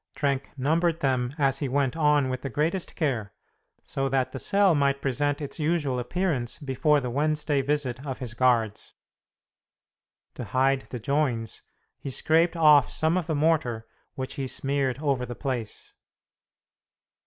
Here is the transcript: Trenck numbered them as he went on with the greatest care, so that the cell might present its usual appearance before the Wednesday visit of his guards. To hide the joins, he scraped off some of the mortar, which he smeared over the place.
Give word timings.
Trenck 0.15 0.49
numbered 0.57 1.01
them 1.01 1.31
as 1.37 1.59
he 1.59 1.69
went 1.69 1.95
on 1.95 2.29
with 2.29 2.41
the 2.41 2.49
greatest 2.49 2.95
care, 2.95 3.33
so 3.83 4.09
that 4.09 4.31
the 4.31 4.39
cell 4.39 4.73
might 4.73 4.99
present 4.99 5.39
its 5.43 5.59
usual 5.59 5.99
appearance 5.99 6.57
before 6.57 6.99
the 6.99 7.11
Wednesday 7.11 7.61
visit 7.61 8.03
of 8.03 8.17
his 8.17 8.33
guards. 8.33 8.95
To 10.33 10.43
hide 10.43 10.87
the 10.89 10.97
joins, 10.97 11.61
he 11.99 12.09
scraped 12.09 12.55
off 12.55 12.89
some 12.89 13.15
of 13.15 13.27
the 13.27 13.35
mortar, 13.35 13.85
which 14.15 14.33
he 14.33 14.47
smeared 14.47 14.97
over 15.03 15.23
the 15.23 15.35
place. 15.35 15.93